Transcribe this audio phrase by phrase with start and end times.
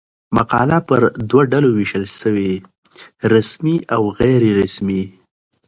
[0.37, 2.51] مقاله پر دوه ډولونو وېشل سوې؛
[3.33, 5.03] رسمي او غیري رسمي.